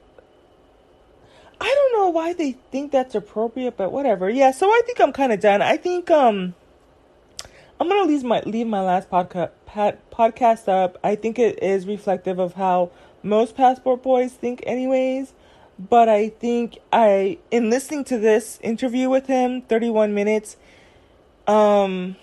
I 1.59 1.65
don't 1.65 1.93
know 2.01 2.09
why 2.09 2.33
they 2.33 2.53
think 2.71 2.91
that's 2.91 3.13
appropriate, 3.13 3.77
but 3.77 3.91
whatever. 3.91 4.27
Yeah, 4.27 4.49
so 4.49 4.67
I 4.67 4.81
think 4.83 4.99
I'm 4.99 5.13
kind 5.13 5.31
of 5.31 5.39
done. 5.39 5.61
I 5.61 5.77
think 5.77 6.09
um 6.09 6.55
I'm 7.81 7.89
gonna 7.89 8.07
leave 8.07 8.23
my 8.23 8.41
leave 8.41 8.67
my 8.67 8.81
last 8.81 9.09
podcast 9.09 9.49
podcast 9.67 10.67
up. 10.67 10.99
I 11.03 11.15
think 11.15 11.39
it 11.39 11.63
is 11.63 11.87
reflective 11.87 12.37
of 12.37 12.53
how 12.53 12.91
most 13.23 13.55
passport 13.55 14.03
boys 14.03 14.33
think, 14.33 14.61
anyways. 14.67 15.33
But 15.79 16.07
I 16.07 16.29
think 16.29 16.77
I, 16.93 17.39
in 17.49 17.71
listening 17.71 18.03
to 18.03 18.19
this 18.19 18.59
interview 18.61 19.09
with 19.09 19.25
him, 19.25 19.63
31 19.63 20.13
minutes, 20.13 20.57
um, 21.47 22.17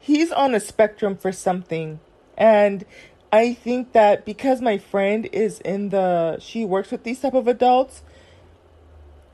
he's 0.00 0.32
on 0.32 0.54
a 0.54 0.60
spectrum 0.60 1.14
for 1.14 1.30
something, 1.30 2.00
and 2.38 2.86
I 3.30 3.52
think 3.52 3.92
that 3.92 4.24
because 4.24 4.62
my 4.62 4.78
friend 4.78 5.28
is 5.32 5.60
in 5.60 5.90
the, 5.90 6.38
she 6.40 6.64
works 6.64 6.90
with 6.90 7.02
these 7.02 7.20
type 7.20 7.34
of 7.34 7.46
adults. 7.46 8.02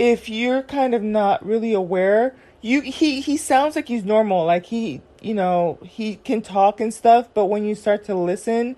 If 0.00 0.28
you're 0.28 0.62
kind 0.62 0.94
of 0.94 1.02
not 1.02 1.46
really 1.46 1.74
aware 1.74 2.34
you 2.60 2.80
he 2.80 3.20
he 3.20 3.36
sounds 3.36 3.76
like 3.76 3.88
he's 3.88 4.04
normal. 4.04 4.44
Like 4.44 4.66
he 4.66 5.00
you 5.20 5.34
know 5.34 5.78
he 5.82 6.16
can 6.16 6.42
talk 6.42 6.80
and 6.80 6.94
stuff 6.94 7.28
but 7.34 7.46
when 7.46 7.64
you 7.64 7.74
start 7.74 8.04
to 8.04 8.14
listen 8.14 8.76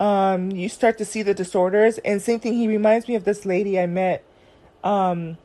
um 0.00 0.50
you 0.50 0.68
start 0.68 0.98
to 0.98 1.04
see 1.04 1.22
the 1.22 1.34
disorders. 1.34 1.98
And 1.98 2.20
same 2.20 2.40
thing 2.40 2.54
he 2.54 2.68
reminds 2.68 3.08
me 3.08 3.14
of 3.14 3.24
this 3.24 3.44
lady 3.44 3.78
i 3.78 3.86
met. 3.86 4.24
Um 4.82 5.38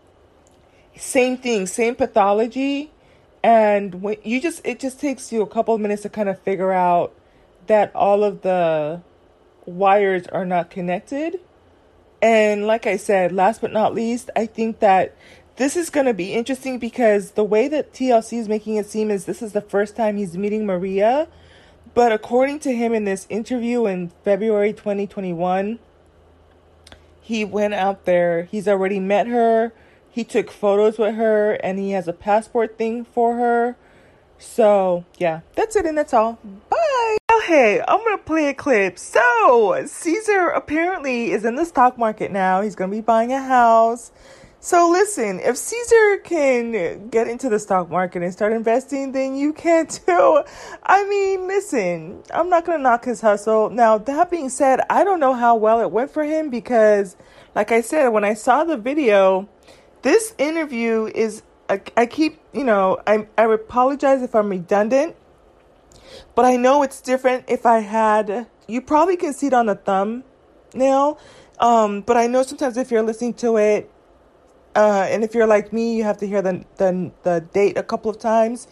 same 0.96 1.38
thing 1.38 1.68
same 1.68 1.96
pathology. 1.96 2.92
And 3.42 4.02
when 4.02 4.18
you 4.24 4.42
just 4.42 4.66
it 4.66 4.80
just 4.80 5.00
takes 5.00 5.32
you 5.32 5.42
a 5.42 5.48
couple 5.48 5.74
of 5.74 5.82
minutes 5.82 6.02
to 6.02 6.10
kind 6.10 6.30
of 6.30 6.40
figure 6.40 6.72
out 6.72 7.14
that 7.68 7.96
all 7.96 8.24
of 8.24 8.42
the 8.42 9.02
wires 9.66 10.26
are 10.28 10.46
not 10.46 10.70
connected. 10.70 11.40
And 12.22 12.68
like 12.68 12.86
i 12.86 12.98
said 12.98 13.32
last 13.32 13.62
but 13.62 13.72
not 13.72 13.94
least 13.94 14.30
i 14.36 14.46
think 14.46 14.80
that 14.80 15.16
this 15.60 15.76
is 15.76 15.90
going 15.90 16.06
to 16.06 16.14
be 16.14 16.34
interesting 16.34 16.80
because 16.80 17.32
the 17.32 17.44
way 17.44 17.68
that 17.68 17.92
TLC 17.92 18.40
is 18.40 18.48
making 18.48 18.78
it 18.78 18.86
seem 18.86 19.12
is 19.12 19.26
this 19.26 19.42
is 19.42 19.52
the 19.52 19.60
first 19.60 19.94
time 19.94 20.16
he's 20.16 20.38
meeting 20.38 20.66
Maria. 20.66 21.28
But 21.94 22.14
according 22.14 22.60
to 22.60 22.74
him 22.74 22.94
in 22.94 23.04
this 23.04 23.28
interview 23.30 23.86
in 23.86 24.14
February 24.24 24.72
2021, 24.72 25.80
he 27.20 27.44
went 27.44 27.74
out 27.74 28.06
there. 28.06 28.44
He's 28.44 28.70
already 28.70 29.02
met 29.02 29.28
her. 29.28 29.74
He 30.10 30.24
took 30.24 30.50
photos 30.50 30.98
with 30.98 31.16
her 31.16 31.56
and 31.56 31.78
he 31.78 31.92
has 31.92 32.08
a 32.08 32.14
passport 32.14 32.78
thing 32.78 33.04
for 33.04 33.36
her. 33.36 33.76
So, 34.38 35.04
yeah, 35.18 35.42
that's 35.56 35.76
it 35.76 35.86
and 35.86 35.98
that's 35.98 36.14
all. 36.14 36.40
Bye. 36.70 37.18
Hey, 37.46 37.82
I'm 37.86 38.00
to 38.18 38.24
play 38.24 38.48
a 38.48 38.54
clip. 38.54 38.98
So, 38.98 39.84
Caesar 39.86 40.48
apparently 40.50 41.32
is 41.32 41.44
in 41.44 41.56
the 41.56 41.66
stock 41.66 41.98
market 41.98 42.32
now. 42.32 42.62
He's 42.62 42.76
to 42.92 42.96
be 42.96 43.02
buying 43.02 43.34
a 43.34 43.42
house. 43.42 44.12
So 44.62 44.90
listen, 44.90 45.40
if 45.40 45.56
Caesar 45.56 46.18
can 46.18 47.08
get 47.08 47.30
into 47.30 47.48
the 47.48 47.60
stock 47.60 47.90
market 47.90 48.24
and 48.24 48.34
start 48.34 48.52
investing, 48.52 49.14
then 49.14 49.38
you 49.38 49.54
can 49.54 49.88
too. 49.88 50.44
I 50.84 51.08
mean, 51.08 51.48
listen, 51.48 52.22
I'm 52.34 52.50
not 52.50 52.66
going 52.66 52.80
to 52.80 52.84
knock 52.84 53.06
his 53.06 53.22
hustle. 53.22 53.70
Now, 53.70 53.98
that 54.00 54.30
being 54.30 54.50
said, 54.50 54.82
I 54.90 55.06
don't 55.06 55.22
know 55.22 55.34
how 55.34 55.56
well 55.56 55.80
it 55.80 55.92
went 55.92 56.12
for 56.12 56.26
him 56.26 56.50
because, 56.50 57.16
like 57.56 57.72
I 57.72 57.80
said, 57.80 58.10
when 58.10 58.26
I 58.26 58.34
saw 58.34 58.66
the 58.66 58.76
video, 58.76 59.48
this 60.02 60.36
interview 60.38 61.10
is, 61.16 61.42
I, 61.70 61.82
I 61.96 62.06
keep, 62.06 62.42
you 62.52 62.66
know, 62.66 63.00
I, 63.08 63.28
I 63.38 63.46
apologize 63.46 64.22
if 64.22 64.36
I'm 64.36 64.50
redundant, 64.50 65.16
but 66.36 66.44
I 66.44 66.58
know 66.58 66.84
it's 66.84 67.00
different 67.00 67.46
if 67.48 67.66
I 67.66 67.80
had, 67.80 68.48
you 68.68 68.82
probably 68.82 69.16
can 69.16 69.32
see 69.32 69.48
it 69.48 69.54
on 69.54 69.68
the 69.68 69.76
thumbnail. 69.76 71.18
Um, 71.60 72.02
but 72.02 72.18
I 72.18 72.28
know 72.28 72.44
sometimes 72.44 72.76
if 72.76 72.92
you're 72.92 73.04
listening 73.04 73.36
to 73.36 73.56
it, 73.56 73.90
uh, 74.80 75.08
and 75.10 75.26
if 75.26 75.36
you're 75.36 75.48
like 75.48 75.74
me, 75.74 75.98
you 75.98 76.06
have 76.06 76.18
to 76.20 76.28
hear 76.28 76.42
the, 76.42 76.66
the 76.78 77.12
the 77.24 77.42
date 77.54 77.78
a 77.78 77.84
couple 77.84 78.10
of 78.10 78.20
times 78.20 78.68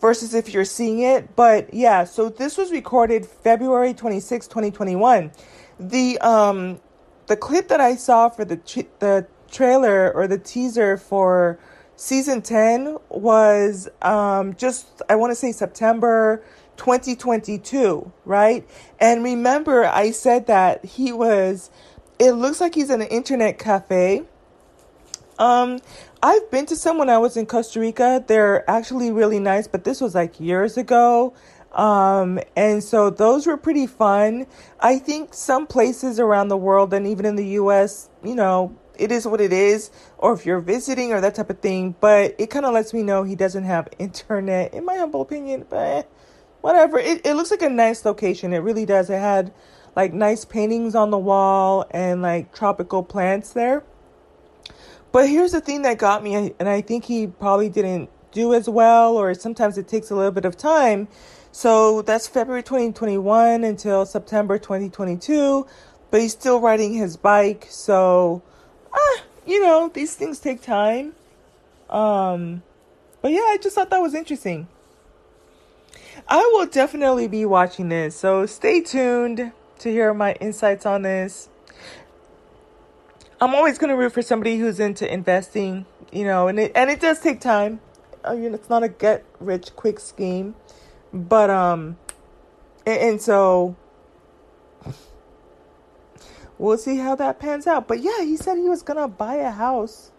versus 0.00 0.34
if 0.34 0.52
you're 0.52 0.64
seeing 0.66 1.00
it. 1.00 1.36
But 1.36 1.72
yeah, 1.72 2.04
so 2.04 2.30
this 2.30 2.58
was 2.58 2.72
recorded 2.72 3.26
February 3.26 3.94
26, 3.94 4.48
2021. 4.48 5.32
The 5.80 6.18
um 6.20 6.80
the 7.28 7.36
clip 7.36 7.68
that 7.68 7.80
I 7.80 7.96
saw 7.96 8.28
for 8.28 8.44
the 8.44 8.56
the 8.98 9.28
trailer 9.52 10.12
or 10.12 10.28
the 10.28 10.38
teaser 10.38 10.98
for 10.98 11.60
season 11.96 12.42
10 12.42 12.98
was 13.10 13.88
um 14.02 14.56
just 14.56 15.02
I 15.08 15.16
want 15.16 15.30
to 15.32 15.36
say 15.36 15.52
September 15.52 16.44
2022, 16.78 18.12
right? 18.24 18.68
And 19.00 19.24
remember 19.24 19.86
I 19.86 20.10
said 20.10 20.48
that 20.48 20.84
he 20.84 21.12
was 21.12 21.70
it 22.18 22.32
looks 22.32 22.60
like 22.60 22.74
he's 22.74 22.90
in 22.90 23.02
an 23.02 23.08
internet 23.08 23.60
cafe 23.60 24.24
um, 25.38 25.80
I've 26.22 26.50
been 26.50 26.66
to 26.66 26.76
some 26.76 26.98
when 26.98 27.10
I 27.10 27.18
was 27.18 27.36
in 27.36 27.46
Costa 27.46 27.80
Rica. 27.80 28.24
They're 28.26 28.68
actually 28.70 29.10
really 29.10 29.40
nice, 29.40 29.66
but 29.66 29.84
this 29.84 30.00
was 30.00 30.14
like 30.14 30.38
years 30.40 30.76
ago. 30.76 31.34
Um, 31.72 32.38
and 32.54 32.84
so 32.84 33.10
those 33.10 33.46
were 33.46 33.56
pretty 33.56 33.86
fun. 33.86 34.46
I 34.78 34.98
think 34.98 35.34
some 35.34 35.66
places 35.66 36.20
around 36.20 36.48
the 36.48 36.56
world 36.56 36.92
and 36.92 37.06
even 37.06 37.24
in 37.24 37.36
the 37.36 37.46
US, 37.58 38.10
you 38.22 38.34
know, 38.34 38.76
it 38.98 39.10
is 39.10 39.26
what 39.26 39.40
it 39.40 39.52
is, 39.52 39.90
or 40.18 40.34
if 40.34 40.44
you're 40.44 40.60
visiting 40.60 41.12
or 41.12 41.20
that 41.22 41.34
type 41.34 41.48
of 41.48 41.60
thing, 41.60 41.94
but 42.00 42.34
it 42.38 42.50
kind 42.50 42.66
of 42.66 42.74
lets 42.74 42.92
me 42.92 43.02
know 43.02 43.22
he 43.22 43.34
doesn't 43.34 43.64
have 43.64 43.88
internet, 43.98 44.74
in 44.74 44.84
my 44.84 44.96
humble 44.96 45.22
opinion, 45.22 45.66
but 45.68 46.08
whatever. 46.60 46.98
It, 46.98 47.26
it 47.26 47.34
looks 47.34 47.50
like 47.50 47.62
a 47.62 47.70
nice 47.70 48.04
location. 48.04 48.52
It 48.52 48.58
really 48.58 48.86
does. 48.86 49.08
It 49.10 49.18
had 49.18 49.52
like 49.96 50.12
nice 50.12 50.44
paintings 50.44 50.94
on 50.94 51.10
the 51.10 51.18
wall 51.18 51.86
and 51.90 52.22
like 52.22 52.54
tropical 52.54 53.02
plants 53.02 53.52
there. 53.52 53.82
But 55.12 55.28
here's 55.28 55.52
the 55.52 55.60
thing 55.60 55.82
that 55.82 55.98
got 55.98 56.24
me, 56.24 56.34
and 56.34 56.68
I 56.68 56.80
think 56.80 57.04
he 57.04 57.26
probably 57.26 57.68
didn't 57.68 58.10
do 58.32 58.54
as 58.54 58.68
well, 58.68 59.16
or 59.16 59.34
sometimes 59.34 59.76
it 59.76 59.86
takes 59.86 60.10
a 60.10 60.16
little 60.16 60.32
bit 60.32 60.46
of 60.46 60.56
time. 60.56 61.06
So 61.52 62.00
that's 62.00 62.26
February 62.26 62.62
2021 62.62 63.62
until 63.62 64.06
September 64.06 64.58
2022, 64.58 65.66
but 66.10 66.20
he's 66.22 66.32
still 66.32 66.60
riding 66.60 66.94
his 66.94 67.18
bike. 67.18 67.66
So, 67.68 68.42
ah, 68.92 69.22
you 69.46 69.60
know, 69.60 69.90
these 69.92 70.14
things 70.14 70.38
take 70.38 70.62
time. 70.62 71.12
Um, 71.90 72.62
but 73.20 73.32
yeah, 73.32 73.40
I 73.40 73.58
just 73.60 73.74
thought 73.74 73.90
that 73.90 74.00
was 74.00 74.14
interesting. 74.14 74.66
I 76.26 76.38
will 76.54 76.66
definitely 76.66 77.28
be 77.28 77.44
watching 77.44 77.90
this, 77.90 78.16
so 78.16 78.46
stay 78.46 78.80
tuned 78.80 79.52
to 79.80 79.90
hear 79.90 80.14
my 80.14 80.32
insights 80.34 80.86
on 80.86 81.02
this. 81.02 81.50
I'm 83.42 83.56
always 83.56 83.76
going 83.76 83.90
to 83.90 83.96
root 83.96 84.12
for 84.12 84.22
somebody 84.22 84.56
who's 84.56 84.78
into 84.78 85.12
investing, 85.12 85.84
you 86.12 86.22
know, 86.22 86.46
and 86.46 86.60
it 86.60 86.70
and 86.76 86.88
it 86.88 87.00
does 87.00 87.18
take 87.18 87.40
time. 87.40 87.80
I 88.24 88.36
mean, 88.36 88.54
it's 88.54 88.70
not 88.70 88.84
a 88.84 88.88
get 88.88 89.24
rich 89.40 89.74
quick 89.74 89.98
scheme, 89.98 90.54
but 91.12 91.50
um, 91.50 91.96
and, 92.86 93.00
and 93.00 93.20
so 93.20 93.74
we'll 96.56 96.78
see 96.78 96.98
how 96.98 97.16
that 97.16 97.40
pans 97.40 97.66
out. 97.66 97.88
But 97.88 98.00
yeah, 98.00 98.22
he 98.22 98.36
said 98.36 98.58
he 98.58 98.68
was 98.68 98.82
gonna 98.82 99.08
buy 99.08 99.34
a 99.34 99.50
house. 99.50 100.12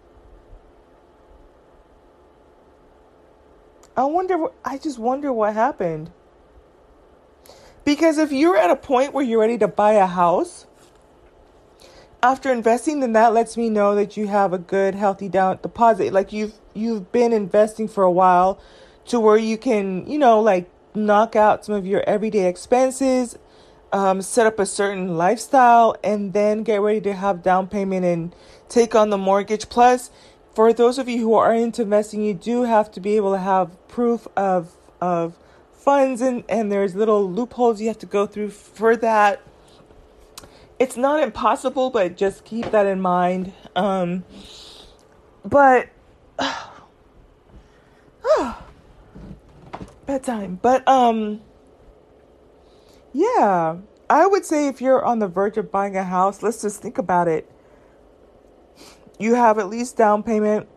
I 3.95 4.03
wonder. 4.03 4.47
I 4.65 4.77
just 4.77 4.99
wonder 4.99 5.31
what 5.31 5.53
happened. 5.53 6.11
Because 7.85 8.17
if 8.17 8.33
you're 8.33 8.57
at 8.57 8.69
a 8.69 8.75
point 8.75 9.13
where 9.13 9.23
you're 9.23 9.39
ready 9.39 9.57
to 9.59 9.69
buy 9.69 9.93
a 9.93 10.07
house 10.07 10.67
after 12.23 12.53
investing, 12.53 13.01
then 13.01 13.11
that 13.13 13.33
lets 13.33 13.57
me 13.57 13.69
know 13.69 13.93
that 13.95 14.15
you 14.15 14.27
have 14.27 14.53
a 14.53 14.57
good, 14.57 14.95
healthy 14.95 15.27
down 15.27 15.59
deposit. 15.61 16.13
Like 16.13 16.31
you've 16.31 16.53
you've 16.73 17.11
been 17.11 17.33
investing 17.33 17.87
for 17.89 18.03
a 18.03 18.11
while, 18.11 18.59
to 19.07 19.19
where 19.19 19.37
you 19.37 19.57
can, 19.57 20.07
you 20.07 20.17
know, 20.17 20.39
like 20.39 20.69
knock 20.95 21.35
out 21.35 21.65
some 21.65 21.75
of 21.75 21.85
your 21.85 22.01
everyday 22.07 22.47
expenses, 22.47 23.37
um, 23.91 24.21
set 24.21 24.47
up 24.47 24.57
a 24.57 24.65
certain 24.65 25.17
lifestyle, 25.17 25.97
and 26.01 26.31
then 26.31 26.63
get 26.63 26.81
ready 26.81 27.01
to 27.01 27.13
have 27.13 27.43
down 27.43 27.67
payment 27.67 28.05
and 28.05 28.33
take 28.69 28.95
on 28.95 29.09
the 29.09 29.17
mortgage. 29.17 29.67
Plus, 29.67 30.09
for 30.55 30.71
those 30.71 30.97
of 30.97 31.09
you 31.09 31.19
who 31.19 31.33
are 31.33 31.53
into 31.53 31.81
investing, 31.81 32.23
you 32.23 32.33
do 32.33 32.63
have 32.63 32.89
to 32.91 33.01
be 33.01 33.17
able 33.17 33.33
to 33.33 33.39
have 33.39 33.87
proof 33.89 34.27
of 34.37 34.71
of 35.01 35.37
funds 35.73 36.21
and 36.21 36.45
and 36.47 36.71
there's 36.71 36.95
little 36.95 37.29
loopholes 37.29 37.81
you 37.81 37.89
have 37.89 37.99
to 37.99 38.05
go 38.05 38.25
through 38.25 38.49
for 38.49 38.95
that. 38.95 39.41
It's 40.83 40.97
not 40.97 41.23
impossible, 41.23 41.91
but 41.91 42.17
just 42.17 42.43
keep 42.43 42.71
that 42.71 42.85
in 42.85 42.99
mind. 42.99 43.53
Um, 43.73 44.25
but 45.45 45.87
bedtime. 50.05 50.59
But 50.61 50.85
um, 50.85 51.39
yeah, 53.13 53.77
I 54.09 54.27
would 54.27 54.43
say 54.43 54.67
if 54.67 54.81
you're 54.81 55.05
on 55.05 55.19
the 55.19 55.29
verge 55.29 55.55
of 55.55 55.71
buying 55.71 55.95
a 55.95 56.03
house, 56.03 56.43
let's 56.43 56.61
just 56.61 56.81
think 56.81 56.97
about 56.97 57.29
it. 57.29 57.49
You 59.17 59.35
have 59.35 59.59
at 59.59 59.69
least 59.69 59.95
down 59.95 60.21
payment, 60.21 60.67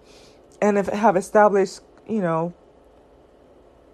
and 0.62 0.78
if 0.78 0.86
have 0.86 1.16
established, 1.16 1.80
you 2.08 2.20
know, 2.20 2.54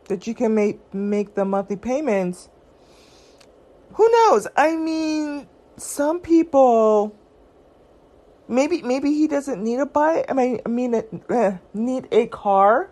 that 0.08 0.26
you 0.26 0.34
can 0.34 0.54
make 0.54 0.92
make 0.92 1.36
the 1.36 1.46
monthly 1.46 1.76
payments. 1.76 2.50
Who 3.94 4.10
knows? 4.10 4.46
I 4.54 4.76
mean, 4.76 5.46
some 5.82 6.20
people 6.20 7.14
maybe 8.48 8.82
maybe 8.82 9.12
he 9.12 9.26
doesn't 9.26 9.62
need 9.62 9.80
a 9.80 9.86
bike. 9.86 10.26
I 10.28 10.34
mean, 10.34 10.60
I 10.64 10.68
mean, 10.68 10.94
uh, 10.94 11.58
need 11.74 12.08
a 12.12 12.26
car. 12.26 12.90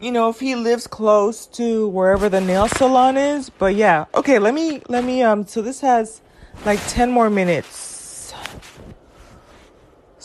You 0.00 0.12
know, 0.12 0.28
if 0.28 0.40
he 0.40 0.54
lives 0.54 0.86
close 0.86 1.46
to 1.58 1.88
wherever 1.88 2.28
the 2.28 2.40
nail 2.40 2.68
salon 2.68 3.16
is. 3.16 3.48
But 3.48 3.74
yeah, 3.76 4.06
okay. 4.14 4.38
Let 4.38 4.54
me 4.54 4.82
let 4.88 5.04
me 5.04 5.22
um. 5.22 5.46
So 5.46 5.62
this 5.62 5.80
has 5.80 6.20
like 6.64 6.80
ten 6.88 7.10
more 7.10 7.30
minutes. 7.30 7.85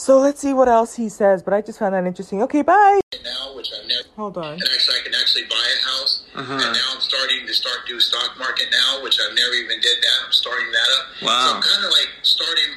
So 0.02 0.18
let's 0.18 0.42
see 0.42 0.52
what 0.52 0.68
else 0.68 0.96
he 0.98 1.10
says. 1.10 1.44
But 1.46 1.54
I 1.54 1.62
just 1.62 1.78
found 1.78 1.94
that 1.94 2.06
interesting. 2.10 2.42
Okay, 2.42 2.64
bye. 2.64 3.00
Now, 3.24 3.54
which 3.56 3.70
I've 3.70 3.88
never. 3.88 4.10
Hold 4.18 4.36
on. 4.36 4.54
And 4.58 4.64
actually, 4.74 4.98
I 4.98 5.04
can 5.06 5.14
actually 5.14 5.46
buy 5.46 5.62
a 5.62 5.80
house. 5.86 6.24
Uh-huh. 6.34 6.54
And 6.58 6.74
now 6.74 6.88
I'm 6.90 7.02
starting 7.02 7.46
to 7.46 7.54
start 7.54 7.86
do 7.88 8.00
stock 8.00 8.34
market 8.40 8.66
now, 8.72 9.04
which 9.04 9.20
I've 9.22 9.36
never 9.38 9.54
even 9.54 9.80
did 9.80 9.98
that. 10.02 10.18
I'm 10.26 10.32
starting 10.34 10.72
that 10.72 10.90
up. 10.98 11.06
Wow. 11.22 11.30
So 11.30 11.56
I'm 11.56 11.62
kind 11.62 11.86
of 11.86 11.92
like 11.94 12.10
starting, 12.24 12.74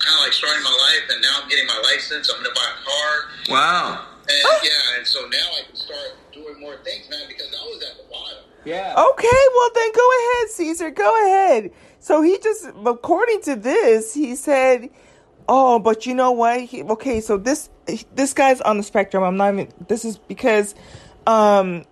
kind 0.00 0.14
of 0.16 0.20
like 0.24 0.32
starting 0.32 0.64
my 0.64 0.72
life, 0.72 1.04
and 1.12 1.20
now 1.20 1.36
I'm 1.44 1.48
getting 1.50 1.66
my 1.66 1.76
license. 1.92 2.32
I'm 2.32 2.40
going 2.42 2.48
to 2.48 2.56
buy 2.56 2.68
a 2.72 2.80
car. 2.80 3.12
Wow. 3.52 4.06
And 4.24 4.40
Oh. 4.48 4.60
yeah, 4.64 4.96
and 4.96 5.06
so 5.06 5.20
now 5.28 5.48
I 5.60 5.68
can 5.68 5.76
start 5.76 6.16
doing 6.32 6.58
more 6.64 6.80
things, 6.80 7.04
man, 7.12 7.28
because 7.28 7.52
I 7.52 7.60
was 7.68 7.84
at 7.84 8.00
the 8.00 8.08
bottom. 8.08 8.40
Yeah. 8.64 8.96
Okay, 9.12 9.40
well 9.52 9.70
then 9.74 9.92
go 9.92 10.06
ahead, 10.16 10.48
Caesar. 10.48 10.90
Go 10.90 11.12
ahead. 11.28 11.72
So 12.00 12.22
he 12.22 12.38
just, 12.40 12.64
according 12.86 13.42
to 13.42 13.54
this, 13.54 14.14
he 14.14 14.34
said, 14.34 14.88
"Oh, 15.48 15.78
but 15.78 16.06
you 16.06 16.14
know 16.14 16.32
what? 16.32 16.60
He, 16.60 16.82
okay, 16.82 17.20
so 17.20 17.36
this 17.36 17.70
this 18.14 18.32
guy's 18.32 18.60
on 18.60 18.76
the 18.76 18.82
spectrum. 18.82 19.22
I'm 19.22 19.36
not 19.36 19.54
even. 19.54 19.68
This 19.88 20.04
is 20.04 20.18
because, 20.18 20.74
um, 21.26 21.84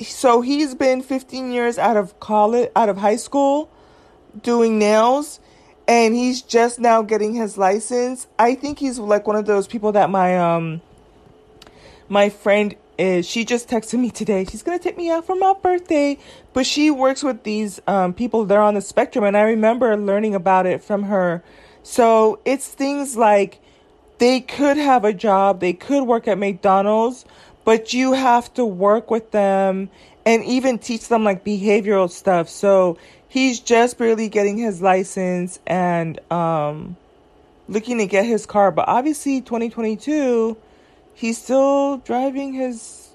so 0.00 0.40
he's 0.40 0.74
been 0.74 1.02
15 1.02 1.52
years 1.52 1.78
out 1.78 1.96
of 1.96 2.18
college, 2.20 2.70
out 2.76 2.88
of 2.88 2.98
high 2.98 3.16
school, 3.16 3.70
doing 4.42 4.78
nails." 4.78 5.40
And 5.86 6.14
he's 6.14 6.42
just 6.42 6.78
now 6.78 7.00
getting 7.00 7.32
his 7.32 7.56
license. 7.56 8.26
I 8.38 8.54
think 8.56 8.78
he's 8.78 8.98
like 8.98 9.26
one 9.26 9.36
of 9.36 9.46
those 9.46 9.66
people 9.66 9.92
that 9.92 10.10
my 10.10 10.36
um 10.36 10.82
my 12.08 12.28
friend 12.28 12.74
is 12.98 13.26
she 13.26 13.44
just 13.44 13.68
texted 13.68 13.98
me 13.98 14.10
today 14.10 14.44
she's 14.44 14.62
gonna 14.62 14.78
take 14.78 14.96
me 14.96 15.10
out 15.10 15.24
for 15.24 15.36
my 15.36 15.54
birthday 15.62 16.18
but 16.52 16.66
she 16.66 16.90
works 16.90 17.22
with 17.22 17.44
these 17.44 17.80
um, 17.86 18.12
people 18.12 18.44
They're 18.44 18.60
on 18.60 18.74
the 18.74 18.80
spectrum 18.80 19.24
and 19.24 19.36
i 19.36 19.42
remember 19.42 19.96
learning 19.96 20.34
about 20.34 20.66
it 20.66 20.82
from 20.82 21.04
her 21.04 21.42
so 21.88 22.38
it's 22.44 22.68
things 22.68 23.16
like 23.16 23.60
they 24.18 24.40
could 24.40 24.76
have 24.76 25.04
a 25.04 25.12
job 25.12 25.60
they 25.60 25.72
could 25.72 26.04
work 26.04 26.28
at 26.28 26.38
mcdonald's 26.38 27.24
but 27.68 27.92
you 27.92 28.14
have 28.14 28.52
to 28.54 28.64
work 28.64 29.10
with 29.10 29.30
them 29.30 29.90
and 30.24 30.42
even 30.44 30.78
teach 30.78 31.08
them 31.08 31.22
like 31.22 31.44
behavioral 31.44 32.10
stuff. 32.10 32.48
So 32.48 32.96
he's 33.28 33.60
just 33.60 33.98
barely 33.98 34.28
getting 34.28 34.56
his 34.56 34.80
license 34.80 35.58
and 35.66 36.18
um 36.30 36.96
looking 37.68 37.98
to 37.98 38.06
get 38.06 38.24
his 38.24 38.46
car. 38.46 38.70
But 38.70 38.88
obviously 38.88 39.42
2022 39.42 40.56
he's 41.12 41.36
still 41.36 41.98
driving 41.98 42.54
his 42.54 43.10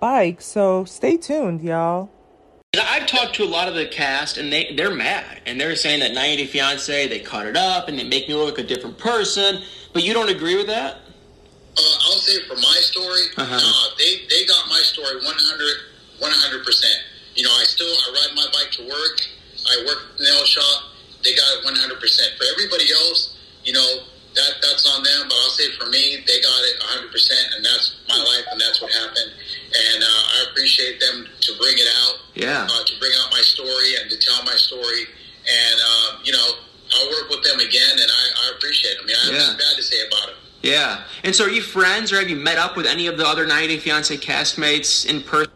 bike, 0.00 0.40
so 0.40 0.86
stay 0.86 1.18
tuned, 1.18 1.62
y'all. 1.62 2.08
I've 2.82 3.06
talked 3.06 3.34
to 3.36 3.44
a 3.44 3.46
lot 3.46 3.68
of 3.68 3.74
the 3.74 3.86
cast, 3.86 4.38
and 4.38 4.52
they 4.52 4.74
they're 4.76 4.94
mad, 4.94 5.40
and 5.46 5.60
they're 5.60 5.76
saying 5.76 6.00
that 6.00 6.12
90 6.12 6.36
Day 6.44 6.46
Fiance 6.46 7.08
they 7.08 7.20
cut 7.20 7.46
it 7.46 7.56
up 7.56 7.88
and 7.88 7.98
they 7.98 8.04
make 8.04 8.28
me 8.28 8.34
look 8.34 8.56
like 8.56 8.64
a 8.64 8.68
different 8.68 8.98
person. 8.98 9.62
But 9.92 10.02
you 10.04 10.12
don't 10.14 10.28
agree 10.30 10.56
with 10.56 10.66
that? 10.68 10.96
Uh, 11.76 11.80
I'll 12.06 12.18
say 12.22 12.40
for 12.46 12.54
my 12.56 12.78
story, 12.82 13.22
Uh-huh. 13.36 13.50
nah, 13.58 13.96
they 13.98 14.22
they 14.30 14.46
got 14.46 14.68
my 14.68 14.80
story 14.80 15.16
100 15.24 16.64
percent. 16.64 16.98
You 17.34 17.42
know, 17.44 17.50
I 17.50 17.64
still 17.64 17.86
I 17.90 18.12
ride 18.14 18.34
my 18.36 18.46
bike 18.52 18.70
to 18.78 18.88
work. 18.88 19.20
I 19.66 19.84
work 19.86 20.16
the 20.18 20.24
nail 20.24 20.44
shop. 20.44 20.84
They 21.24 21.34
got 21.34 21.58
it 21.58 21.64
100 21.64 22.00
percent. 22.00 22.32
For 22.38 22.44
everybody 22.54 22.90
else, 22.92 23.36
you 23.64 23.72
know, 23.72 23.88
that 24.34 24.52
that's 24.62 24.86
on 24.94 25.02
them. 25.02 25.26
But 25.28 25.34
I'll 25.34 25.50
say 25.50 25.70
for 25.78 25.86
me, 25.86 26.22
they 26.26 26.40
got 26.40 26.60
it 26.70 26.78
100 26.78 27.10
percent, 27.10 27.54
and 27.56 27.64
that's 27.64 27.96
my 28.08 28.18
life, 28.18 28.46
and 28.52 28.60
that's 28.60 28.80
what 28.80 28.92
happened. 28.92 29.32
And 29.74 30.02
uh, 30.02 30.06
I 30.06 30.46
appreciate 30.50 31.00
them 31.00 31.26
to 31.40 31.52
bring 31.58 31.74
it 31.76 31.88
out, 32.04 32.14
Yeah. 32.34 32.62
uh, 32.70 32.84
to 32.84 32.98
bring 33.00 33.10
out 33.20 33.32
my 33.32 33.40
story 33.40 33.96
and 34.00 34.08
to 34.10 34.16
tell 34.18 34.42
my 34.44 34.54
story. 34.54 35.04
And 35.46 35.80
uh, 35.84 36.18
you 36.24 36.32
know, 36.32 36.48
I'll 36.94 37.10
work 37.10 37.28
with 37.30 37.42
them 37.42 37.58
again, 37.58 37.92
and 37.92 38.10
I, 38.10 38.46
I 38.46 38.52
appreciate 38.56 38.92
it. 38.92 38.98
I 39.02 39.06
mean, 39.06 39.16
I 39.20 39.24
have 39.26 39.32
Yeah. 39.34 39.38
nothing 39.40 39.58
bad 39.58 39.76
to 39.76 39.82
say 39.82 39.96
about 40.06 40.28
it. 40.30 40.34
Yeah. 40.62 41.04
And 41.24 41.34
so 41.34 41.44
are 41.46 41.50
you 41.50 41.60
friends, 41.60 42.12
or 42.12 42.18
have 42.20 42.30
you 42.30 42.36
met 42.36 42.56
up 42.58 42.76
with 42.76 42.86
any 42.86 43.06
of 43.08 43.18
the 43.18 43.26
other 43.26 43.46
90 43.46 43.78
Fiance 43.78 44.16
castmates 44.18 45.04
in 45.04 45.22
person? 45.22 45.50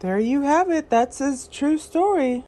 There 0.00 0.18
you 0.20 0.42
have 0.42 0.70
it. 0.70 0.88
That's 0.88 1.18
his 1.18 1.48
true 1.48 1.78
story. 1.78 2.44